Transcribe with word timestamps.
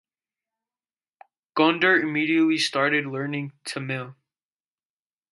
Gundert 1.55 2.01
immediately 2.01 2.57
started 2.57 3.05
learning 3.05 3.51
Tamil. 3.65 4.15